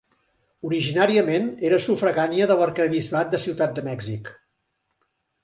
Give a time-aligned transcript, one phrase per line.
[0.69, 4.35] Originàriament era sufragània de l'arquebisbat de Ciutat de Mèxic.